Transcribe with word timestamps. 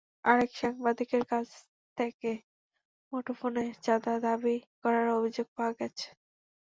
আরেক 0.25 0.51
সাংবাদিকের 0.55 1.23
কাছ 1.25 1.47
থেকে 1.97 2.31
মুঠোফোনে 3.13 3.65
চাঁদা 3.83 4.15
দাবি 4.25 4.55
করার 4.81 5.07
অভিযোগ 5.17 5.47
পাওয়া 5.55 5.73
গেছে। 5.79 6.07